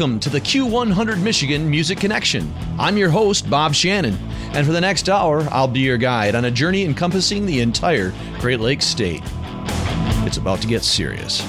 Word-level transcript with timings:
Welcome 0.00 0.20
to 0.20 0.30
the 0.30 0.40
Q100 0.40 1.20
Michigan 1.20 1.68
Music 1.68 2.00
Connection. 2.00 2.50
I'm 2.78 2.96
your 2.96 3.10
host, 3.10 3.50
Bob 3.50 3.74
Shannon, 3.74 4.16
and 4.54 4.66
for 4.66 4.72
the 4.72 4.80
next 4.80 5.10
hour, 5.10 5.46
I'll 5.50 5.68
be 5.68 5.80
your 5.80 5.98
guide 5.98 6.34
on 6.34 6.46
a 6.46 6.50
journey 6.50 6.86
encompassing 6.86 7.44
the 7.44 7.60
entire 7.60 8.14
Great 8.38 8.60
Lakes 8.60 8.86
state. 8.86 9.20
It's 10.24 10.38
about 10.38 10.62
to 10.62 10.66
get 10.66 10.84
serious. 10.84 11.42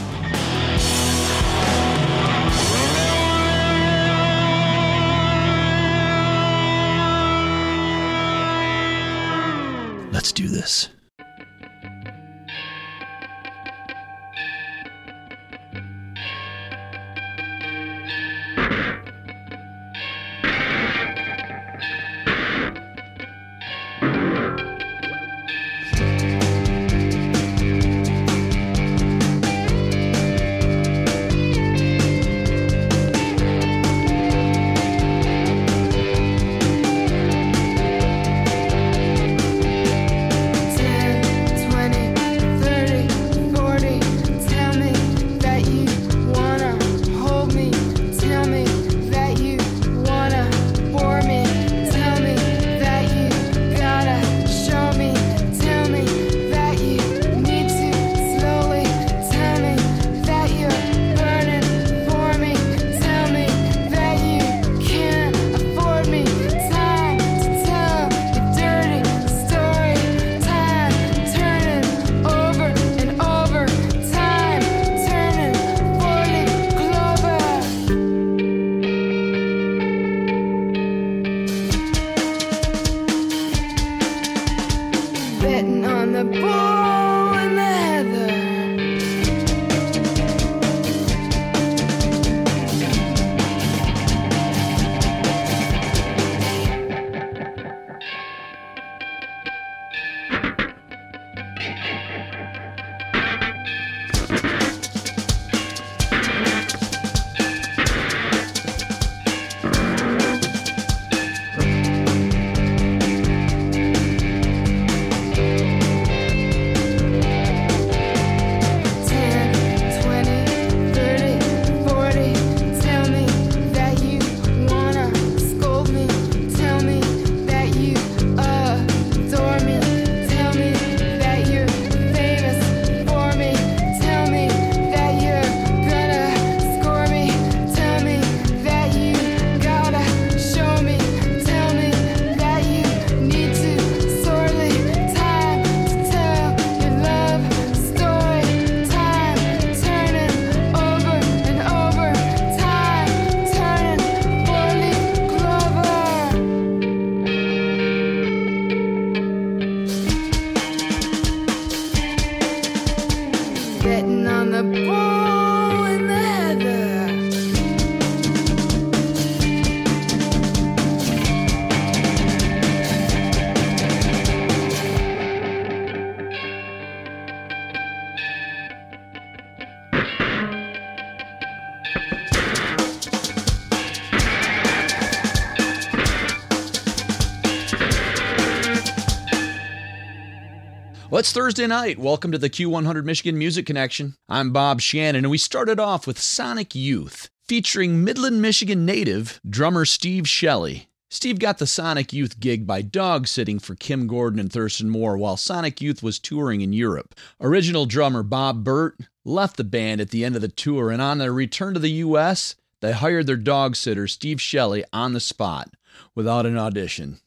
It's 191.31 191.38
Thursday 191.38 191.65
night. 191.65 191.97
Welcome 191.97 192.33
to 192.33 192.38
the 192.38 192.50
Q100 192.50 193.06
Michigan 193.06 193.38
Music 193.38 193.65
Connection. 193.65 194.15
I'm 194.27 194.51
Bob 194.51 194.81
Shannon, 194.81 195.24
and 195.24 195.31
we 195.31 195.38
started 195.38 195.80
off 195.80 196.06
with 196.06 196.19
Sonic 196.19 196.75
Youth, 196.75 197.30
featuring 197.47 198.03
Midland, 198.03 198.42
Michigan 198.42 198.86
native 198.86 199.39
drummer 199.50 199.86
Steve 199.86 200.27
Shelley. 200.27 200.89
Steve 201.09 201.39
got 201.39 201.57
the 201.57 201.65
Sonic 201.65 202.12
Youth 202.12 202.41
gig 202.41 202.68
by 202.68 202.81
dog 202.81 203.30
sitting 203.30 203.59
for 203.59 203.75
Kim 203.75 204.07
Gordon 204.07 204.41
and 204.41 204.51
Thurston 204.51 204.89
Moore 204.89 205.18
while 205.18 205.38
Sonic 205.38 205.80
Youth 205.80 206.03
was 206.03 206.19
touring 206.19 206.59
in 206.59 206.74
Europe. 206.74 207.15
Original 207.39 207.86
drummer 207.86 208.24
Bob 208.24 208.65
Bert 208.65 209.00
left 209.24 209.56
the 209.56 209.63
band 209.63 210.01
at 210.01 210.09
the 210.09 210.25
end 210.25 210.36
of 210.36 210.41
the 210.41 210.50
tour, 210.50 210.91
and 210.91 211.01
on 211.01 211.18
their 211.18 211.31
return 211.31 211.74
to 211.74 211.80
the 211.80 211.91
U.S., 211.91 212.56
they 212.81 212.91
hired 212.91 213.25
their 213.25 213.38
dog 213.38 213.77
sitter, 213.77 214.06
Steve 214.06 214.41
Shelley, 214.41 214.83
on 214.91 215.13
the 215.13 215.21
spot 215.21 215.69
without 216.13 216.45
an 216.45 216.57
audition. 216.57 217.21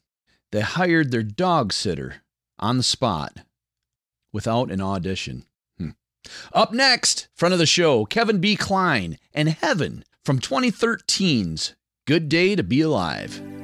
They 0.51 0.61
hired 0.61 1.09
their 1.09 1.23
dog 1.23 1.73
sitter 1.73 2.17
on 2.59 2.77
the 2.77 2.83
spot 2.83 3.39
without 4.35 4.69
an 4.69 4.81
audition. 4.81 5.45
Hmm. 5.79 5.91
Up 6.51 6.73
next, 6.73 7.29
front 7.33 7.53
of 7.53 7.59
the 7.59 7.65
show, 7.65 8.03
Kevin 8.03 8.39
B. 8.39 8.57
Klein 8.57 9.17
and 9.33 9.47
Heaven 9.47 10.03
from 10.25 10.39
2013's 10.39 11.73
Good 12.05 12.27
Day 12.27 12.53
to 12.57 12.61
Be 12.61 12.81
Alive. 12.81 13.54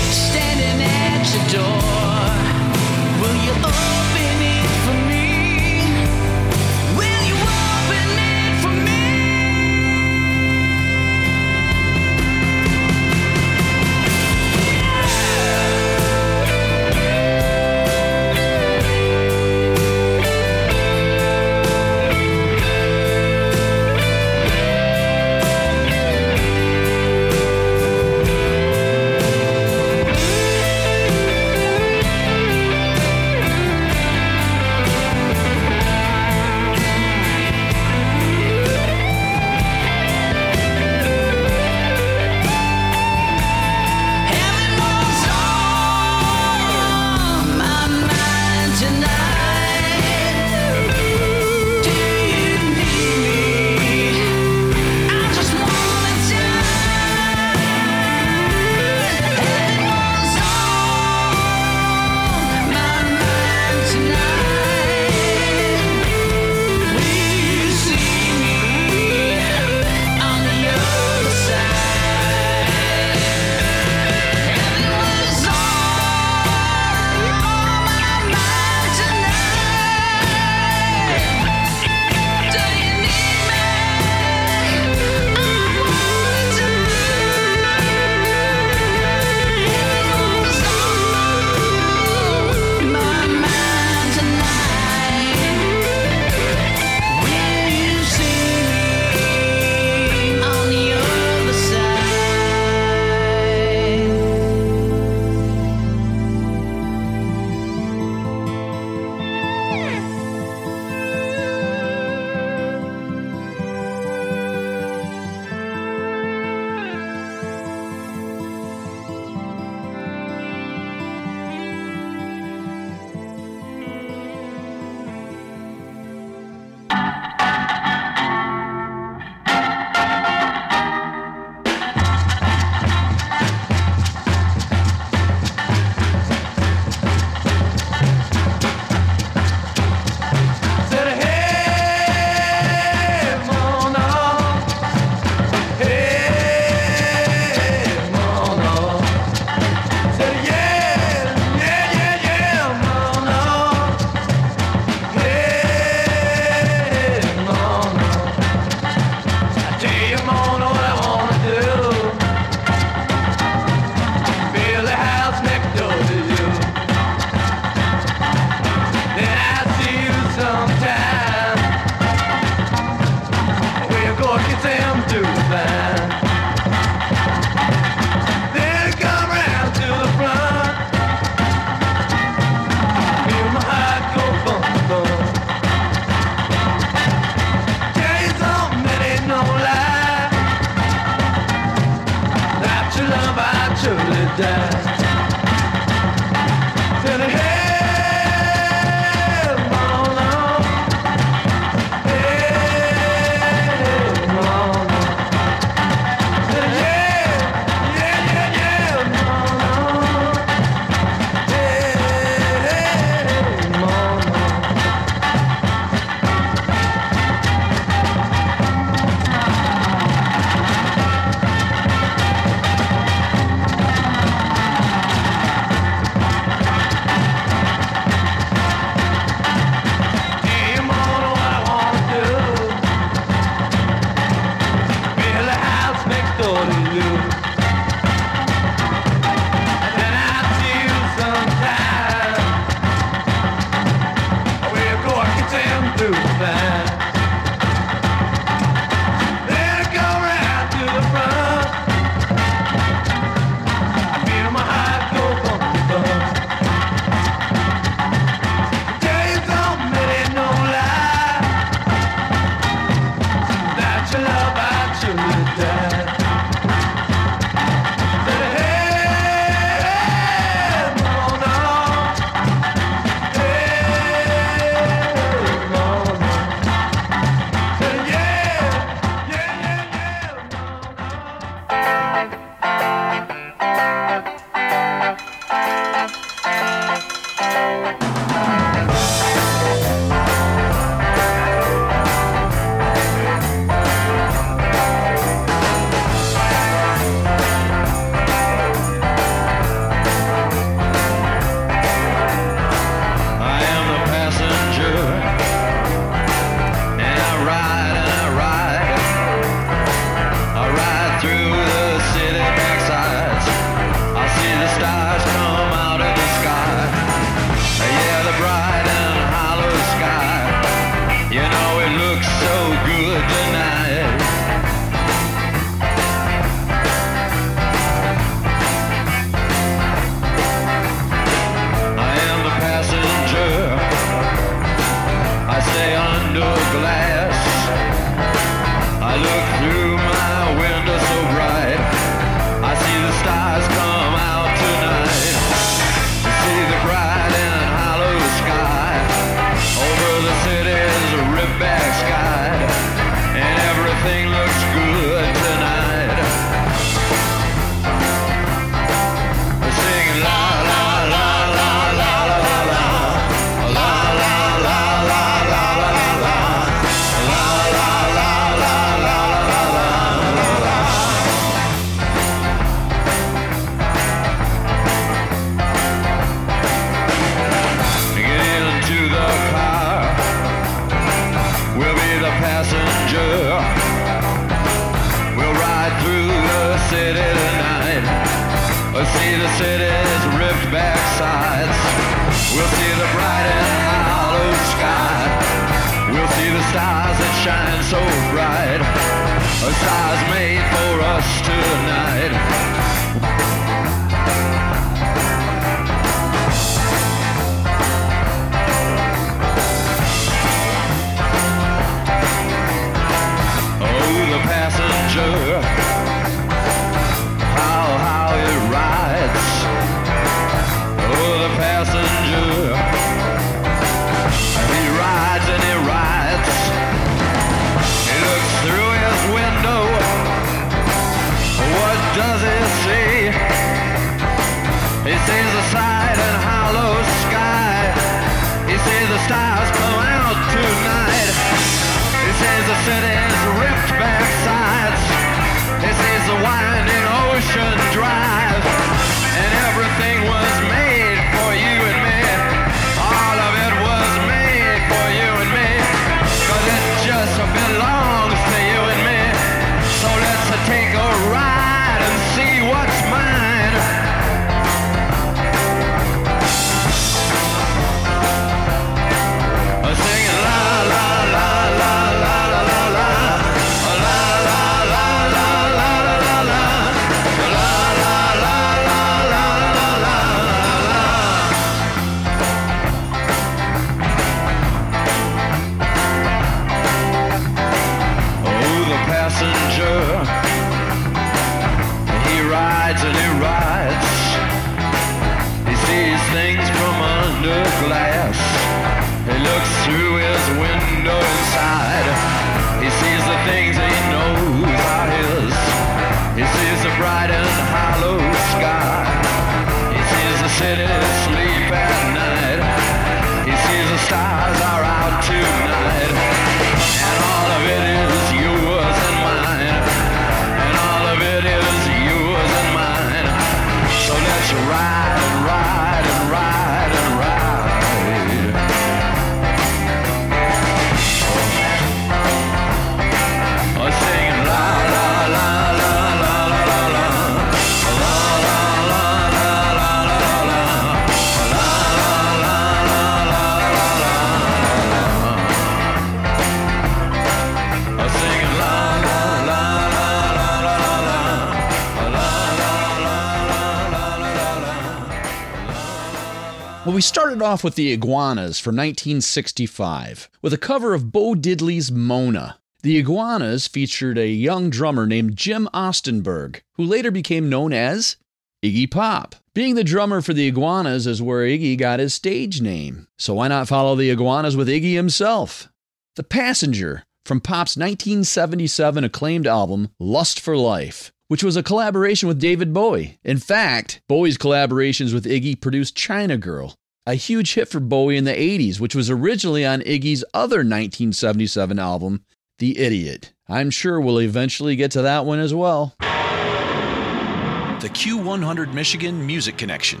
We 556.96 557.02
started 557.02 557.42
off 557.42 557.62
with 557.62 557.74
the 557.74 557.92
Iguanas 557.92 558.58
from 558.58 558.74
1965 558.74 560.30
with 560.40 560.54
a 560.54 560.56
cover 560.56 560.94
of 560.94 561.12
Bo 561.12 561.34
Diddley's 561.34 561.92
Mona. 561.92 562.58
The 562.82 562.96
Iguanas 562.96 563.66
featured 563.66 564.16
a 564.16 564.28
young 564.28 564.70
drummer 564.70 565.06
named 565.06 565.36
Jim 565.36 565.68
Osterberg, 565.74 566.62
who 566.76 566.84
later 566.84 567.10
became 567.10 567.50
known 567.50 567.74
as 567.74 568.16
Iggy 568.64 568.90
Pop. 568.90 569.34
Being 569.54 569.74
the 569.74 569.84
drummer 569.84 570.22
for 570.22 570.32
the 570.32 570.46
Iguanas 570.46 571.06
is 571.06 571.20
where 571.20 571.46
Iggy 571.46 571.76
got 571.76 572.00
his 572.00 572.14
stage 572.14 572.62
name. 572.62 573.08
So 573.18 573.34
why 573.34 573.48
not 573.48 573.68
follow 573.68 573.94
the 573.94 574.08
Iguanas 574.08 574.56
with 574.56 574.66
Iggy 574.66 574.94
himself? 574.94 575.68
The 576.14 576.24
Passenger 576.24 577.04
from 577.26 577.42
Pop's 577.42 577.76
1977 577.76 579.04
acclaimed 579.04 579.46
album 579.46 579.90
Lust 580.00 580.40
for 580.40 580.56
Life, 580.56 581.12
which 581.28 581.44
was 581.44 581.58
a 581.58 581.62
collaboration 581.62 582.26
with 582.26 582.40
David 582.40 582.72
Bowie. 582.72 583.18
In 583.22 583.36
fact, 583.36 584.00
Bowie's 584.08 584.38
collaborations 584.38 585.12
with 585.12 585.26
Iggy 585.26 585.60
produced 585.60 585.94
China 585.94 586.38
Girl, 586.38 586.74
a 587.06 587.14
huge 587.14 587.54
hit 587.54 587.68
for 587.68 587.78
Bowie 587.80 588.16
in 588.16 588.24
the 588.24 588.32
80s, 588.32 588.80
which 588.80 588.94
was 588.94 589.08
originally 589.08 589.64
on 589.64 589.80
Iggy's 589.82 590.24
other 590.34 590.58
1977 590.58 591.78
album, 591.78 592.24
The 592.58 592.78
Idiot. 592.78 593.32
I'm 593.48 593.70
sure 593.70 594.00
we'll 594.00 594.20
eventually 594.20 594.74
get 594.74 594.90
to 594.92 595.02
that 595.02 595.24
one 595.24 595.38
as 595.38 595.54
well. 595.54 595.94
The 596.00 597.88
Q100 597.88 598.74
Michigan 598.74 599.24
Music 599.24 599.56
Connection. 599.56 600.00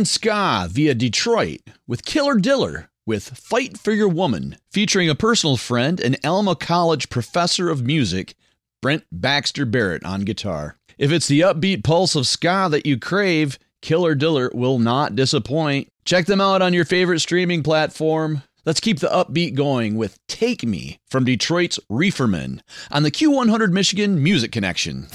Band 0.00 0.08
ska 0.08 0.66
via 0.70 0.94
Detroit 0.94 1.60
with 1.86 2.06
Killer 2.06 2.36
Diller 2.36 2.88
with 3.04 3.36
Fight 3.36 3.76
for 3.76 3.92
Your 3.92 4.08
Woman, 4.08 4.56
featuring 4.72 5.10
a 5.10 5.14
personal 5.14 5.58
friend 5.58 6.00
and 6.00 6.18
Alma 6.24 6.56
College 6.56 7.10
professor 7.10 7.68
of 7.68 7.84
music, 7.84 8.34
Brent 8.80 9.04
Baxter 9.12 9.66
Barrett, 9.66 10.02
on 10.02 10.22
guitar. 10.22 10.76
If 10.96 11.12
it's 11.12 11.28
the 11.28 11.40
upbeat 11.40 11.84
pulse 11.84 12.14
of 12.14 12.26
ska 12.26 12.68
that 12.70 12.86
you 12.86 12.98
crave, 12.98 13.58
Killer 13.82 14.14
Diller 14.14 14.50
will 14.54 14.78
not 14.78 15.16
disappoint. 15.16 15.88
Check 16.06 16.24
them 16.24 16.40
out 16.40 16.62
on 16.62 16.72
your 16.72 16.86
favorite 16.86 17.20
streaming 17.20 17.62
platform. 17.62 18.42
Let's 18.64 18.80
keep 18.80 19.00
the 19.00 19.08
upbeat 19.08 19.54
going 19.54 19.96
with 19.96 20.18
Take 20.28 20.64
Me 20.64 20.98
from 21.10 21.24
Detroit's 21.24 21.78
Reeferman 21.90 22.60
on 22.90 23.02
the 23.02 23.10
Q100 23.10 23.70
Michigan 23.70 24.22
Music 24.22 24.50
Connection. 24.50 25.08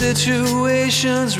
Situation's 0.00 1.36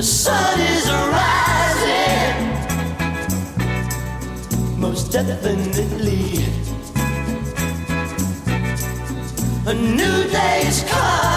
The 0.00 0.06
sun 0.06 0.60
is 0.60 0.88
rising, 1.12 2.36
most 4.80 5.12
definitely. 5.12 6.42
A 9.66 9.74
new 9.74 10.24
day 10.30 10.62
is 10.64 10.82
coming. 10.84 11.29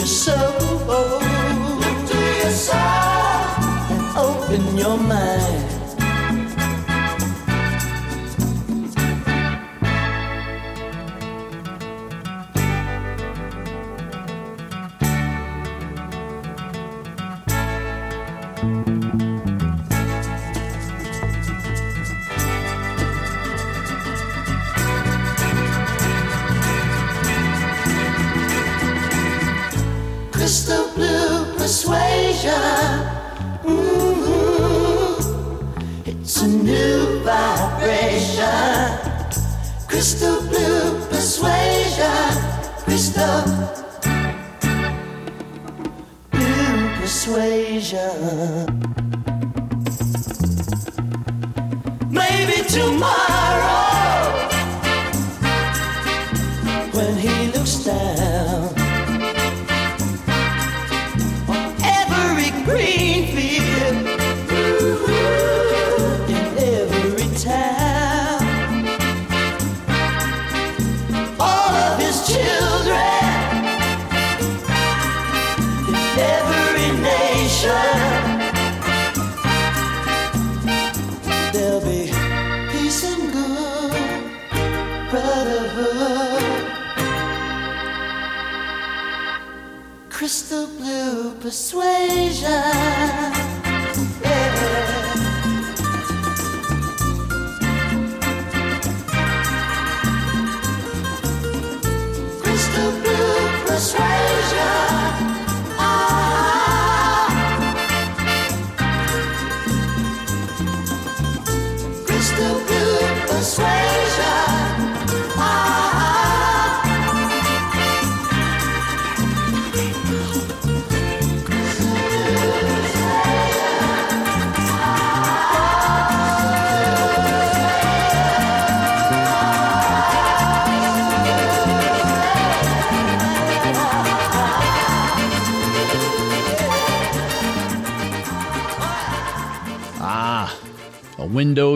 yourself. 0.00 1.29
vision. 47.80 48.66
Maybe 52.10 52.62
tomorrow. 52.68 53.29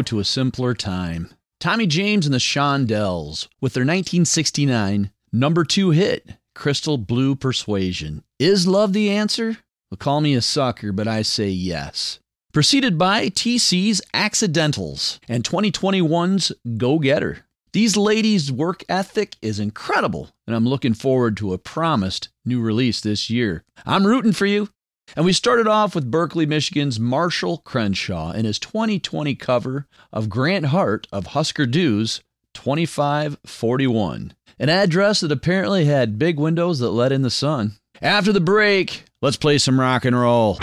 To 0.02 0.18
a 0.18 0.24
simpler 0.24 0.74
time. 0.74 1.34
Tommy 1.60 1.86
James 1.86 2.26
and 2.26 2.34
the 2.34 2.38
Shondells 2.38 3.48
with 3.60 3.74
their 3.74 3.82
1969 3.82 5.10
number 5.32 5.64
two 5.64 5.90
hit, 5.90 6.34
Crystal 6.54 6.98
Blue 6.98 7.34
Persuasion. 7.34 8.22
Is 8.38 8.66
love 8.66 8.92
the 8.92 9.10
answer? 9.10 9.58
Well, 9.90 9.98
call 9.98 10.20
me 10.20 10.34
a 10.34 10.42
sucker, 10.42 10.92
but 10.92 11.08
I 11.08 11.22
say 11.22 11.48
yes. 11.48 12.18
Preceded 12.52 12.98
by 12.98 13.28
TC's 13.30 14.00
Accidentals 14.12 15.20
and 15.28 15.42
2021's 15.42 16.52
Go 16.76 16.98
Getter. 16.98 17.46
These 17.72 17.96
ladies' 17.96 18.52
work 18.52 18.84
ethic 18.88 19.34
is 19.42 19.58
incredible, 19.58 20.30
and 20.46 20.54
I'm 20.54 20.64
looking 20.68 20.94
forward 20.94 21.36
to 21.38 21.52
a 21.52 21.58
promised 21.58 22.28
new 22.44 22.60
release 22.60 23.00
this 23.00 23.28
year. 23.28 23.64
I'm 23.84 24.06
rooting 24.06 24.32
for 24.32 24.46
you. 24.46 24.68
And 25.16 25.24
we 25.24 25.32
started 25.32 25.68
off 25.68 25.94
with 25.94 26.10
Berkley, 26.10 26.44
Michigan's 26.44 26.98
Marshall 26.98 27.58
Crenshaw 27.58 28.32
in 28.32 28.44
his 28.44 28.58
2020 28.58 29.36
cover 29.36 29.86
of 30.12 30.28
Grant 30.28 30.66
Hart 30.66 31.06
of 31.12 31.26
Husker 31.26 31.66
Du's 31.66 32.20
2541, 32.54 34.32
an 34.58 34.68
address 34.68 35.20
that 35.20 35.30
apparently 35.30 35.84
had 35.84 36.18
big 36.18 36.38
windows 36.38 36.80
that 36.80 36.90
let 36.90 37.12
in 37.12 37.22
the 37.22 37.30
sun. 37.30 37.76
After 38.02 38.32
the 38.32 38.40
break, 38.40 39.04
let's 39.22 39.36
play 39.36 39.58
some 39.58 39.78
rock 39.78 40.04
and 40.04 40.18
roll. 40.18 40.54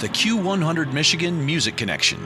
The 0.00 0.08
Q100 0.08 0.92
Michigan 0.92 1.46
Music 1.46 1.76
Connection. 1.76 2.18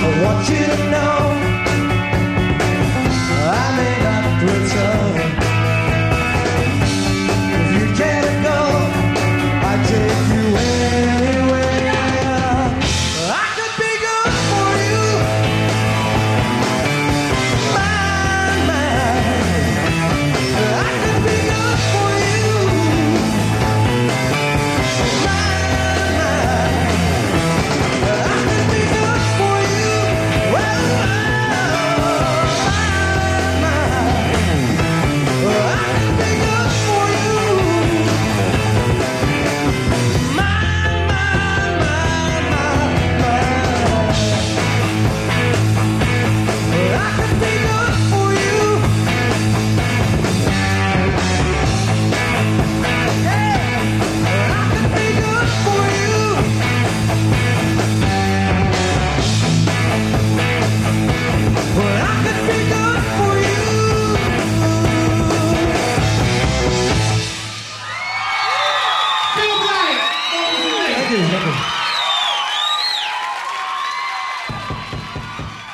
I 0.04 0.24
want 0.24 0.50
you 0.50 0.66
to 0.66 0.92
know. 0.92 1.21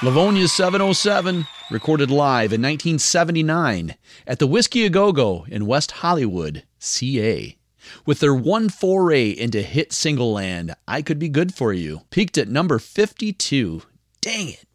Livonia 0.07 0.47
707, 0.47 1.45
recorded 1.69 2.09
live 2.09 2.53
in 2.53 2.61
1979 2.61 3.95
at 4.25 4.39
the 4.39 4.47
Whisky 4.47 4.85
A 4.85 4.89
Go 4.89 5.11
Go 5.11 5.45
in 5.49 5.65
West 5.65 5.91
Hollywood, 5.91 6.63
CA. 6.79 7.57
With 8.05 8.21
their 8.21 8.33
one 8.33 8.69
foray 8.69 9.31
into 9.31 9.61
hit 9.61 9.91
single 9.91 10.31
land, 10.31 10.73
I 10.87 11.01
Could 11.01 11.19
Be 11.19 11.27
Good 11.27 11.53
For 11.53 11.73
You, 11.73 12.03
peaked 12.09 12.37
at 12.37 12.47
number 12.47 12.79
52. 12.79 13.81
Dang 14.21 14.47
it! 14.47 14.65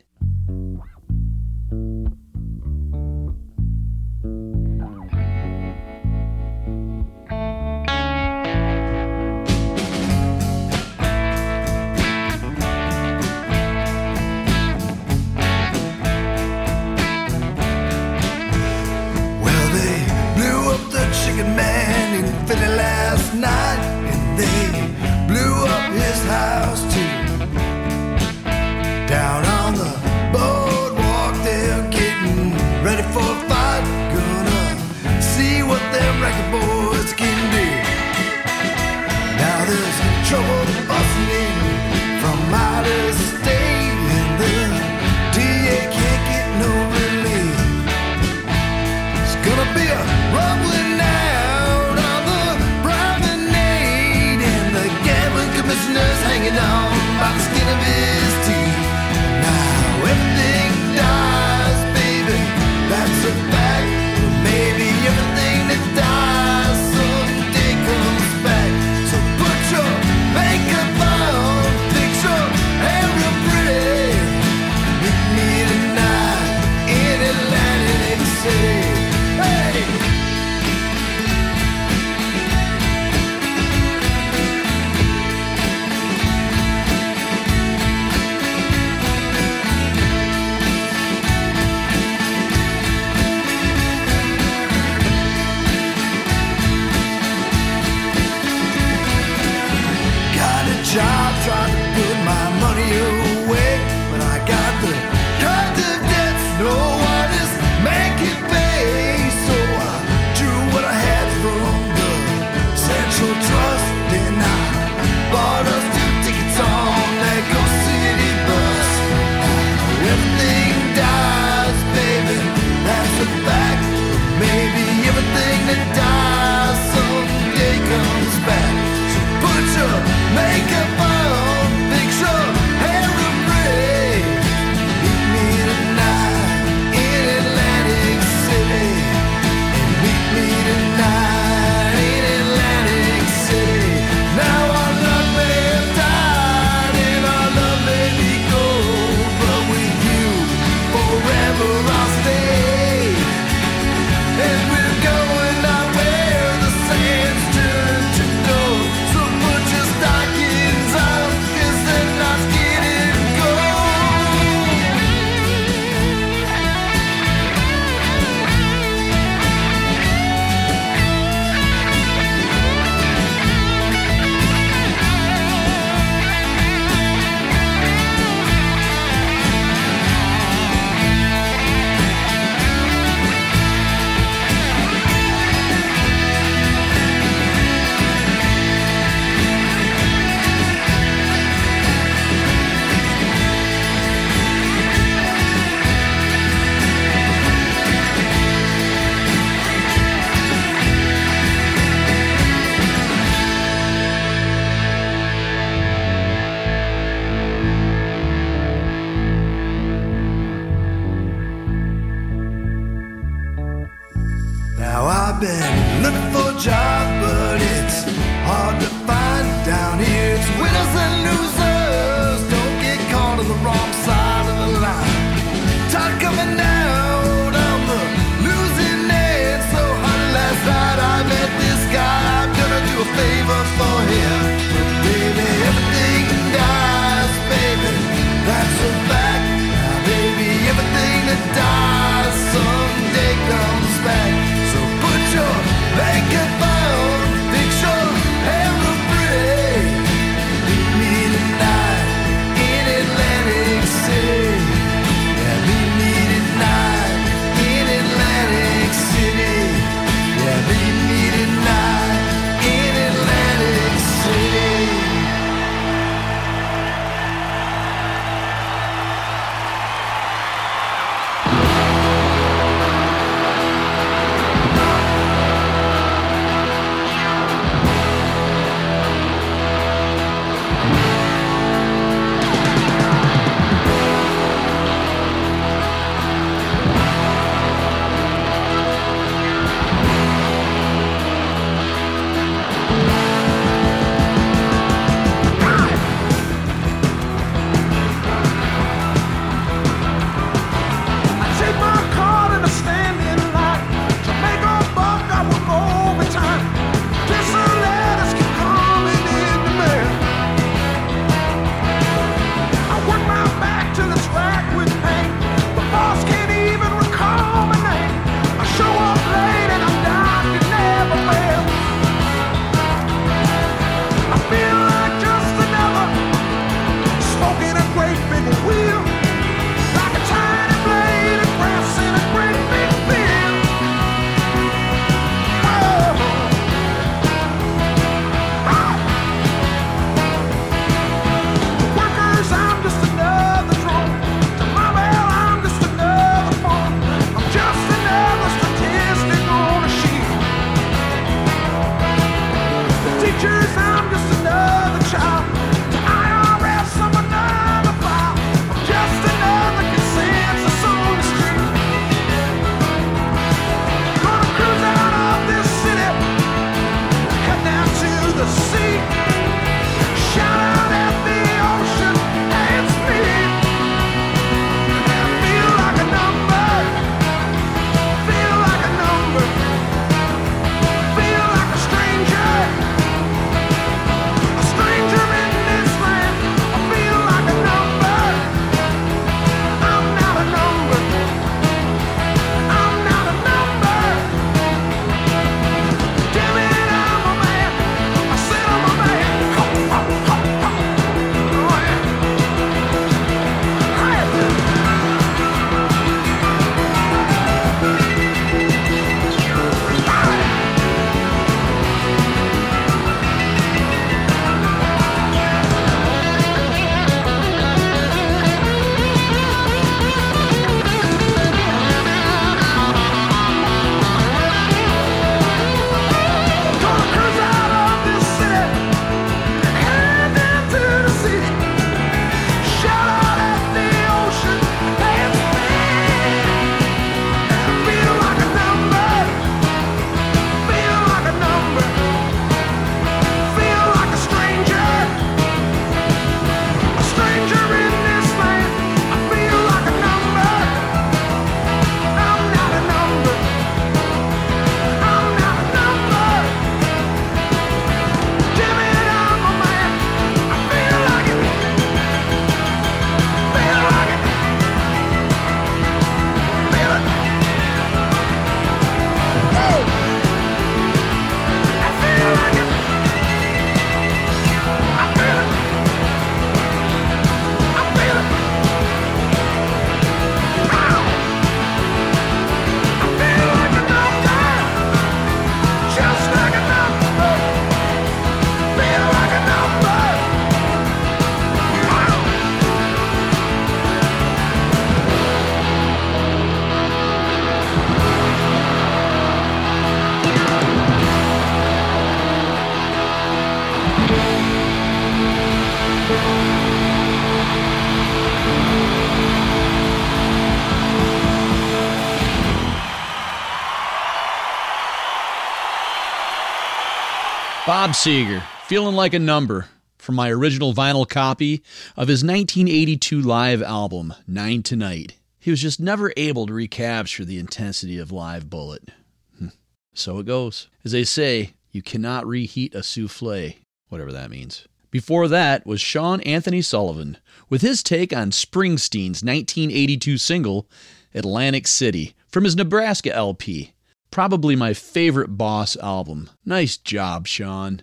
Bob 517.72 517.92
Seger, 517.92 518.42
feeling 518.66 518.94
like 518.94 519.14
a 519.14 519.18
number 519.18 519.64
from 519.96 520.14
my 520.14 520.28
original 520.28 520.74
vinyl 520.74 521.08
copy 521.08 521.62
of 521.96 522.08
his 522.08 522.22
1982 522.22 523.22
live 523.22 523.62
album, 523.62 524.12
Nine 524.26 524.62
Tonight. 524.62 525.14
He 525.38 525.50
was 525.50 525.62
just 525.62 525.80
never 525.80 526.12
able 526.18 526.46
to 526.46 526.52
recapture 526.52 527.24
the 527.24 527.38
intensity 527.38 527.96
of 527.96 528.12
Live 528.12 528.50
Bullet. 528.50 528.90
Hmm. 529.38 529.46
So 529.94 530.18
it 530.18 530.26
goes. 530.26 530.68
As 530.84 530.92
they 530.92 531.04
say, 531.04 531.54
you 531.70 531.80
cannot 531.80 532.26
reheat 532.26 532.74
a 532.74 532.82
souffle, 532.82 533.54
whatever 533.88 534.12
that 534.12 534.30
means. 534.30 534.68
Before 534.90 535.26
that 535.28 535.64
was 535.64 535.80
Sean 535.80 536.20
Anthony 536.20 536.60
Sullivan 536.60 537.16
with 537.48 537.62
his 537.62 537.82
take 537.82 538.14
on 538.14 538.32
Springsteen's 538.32 539.24
1982 539.24 540.18
single, 540.18 540.68
Atlantic 541.14 541.66
City, 541.66 542.14
from 542.28 542.44
his 542.44 542.54
Nebraska 542.54 543.14
LP. 543.16 543.72
Probably 544.12 544.54
my 544.54 544.74
favorite 544.74 545.36
Boss 545.38 545.76
album. 545.78 546.30
Nice 546.44 546.76
job, 546.76 547.26
Sean. 547.26 547.82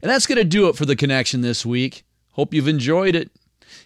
And 0.00 0.10
that's 0.10 0.26
going 0.26 0.38
to 0.38 0.44
do 0.44 0.68
it 0.68 0.76
for 0.76 0.86
the 0.86 0.96
connection 0.96 1.40
this 1.40 1.66
week. 1.66 2.04
Hope 2.30 2.54
you've 2.54 2.68
enjoyed 2.68 3.16
it. 3.16 3.30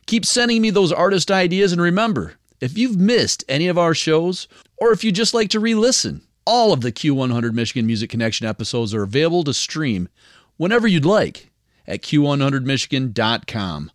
Keep 0.07 0.27
sending 0.27 0.61
me 0.61 0.69
those 0.71 0.93
artist 0.93 1.31
ideas, 1.31 1.73
and 1.73 1.81
remember, 1.81 2.35
if 2.61 2.77
you've 2.77 2.99
missed 2.99 3.43
any 3.49 3.69
of 3.69 3.79
our 3.79 3.95
shows, 3.95 4.49
or 4.77 4.93
if 4.93 5.03
you 5.03 5.11
just 5.11 5.33
like 5.33 5.49
to 5.49 5.61
re 5.61 5.75
listen, 5.75 6.21
all 6.45 6.75
of 6.75 6.83
the 6.83 6.93
Q100 6.93 7.55
Michigan 7.55 7.87
Music 7.87 8.11
Connection 8.11 8.47
episodes 8.47 8.93
are 8.93 9.03
available 9.03 9.45
to 9.45 9.55
stream 9.55 10.11
whenever 10.59 10.87
you'd 10.87 11.07
like 11.07 11.51
at 11.87 12.03
Q100Michigan.com 12.03 13.91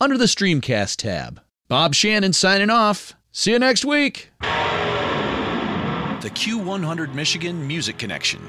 under 0.00 0.18
the 0.18 0.26
Streamcast 0.26 0.96
tab. 0.96 1.40
Bob 1.66 1.94
Shannon 1.94 2.34
signing 2.34 2.70
off. 2.70 3.14
See 3.32 3.52
you 3.52 3.58
next 3.58 3.86
week. 3.86 4.30
The 6.20 6.30
Q100 6.30 7.14
Michigan 7.14 7.64
Music 7.64 7.96
Connection. 7.96 8.40